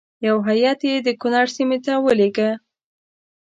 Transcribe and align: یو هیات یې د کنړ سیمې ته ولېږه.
یو 0.27 0.37
هیات 0.49 0.79
یې 0.89 0.95
د 1.01 1.09
کنړ 1.21 1.45
سیمې 1.55 1.77
ته 1.85 1.93
ولېږه. 2.05 2.49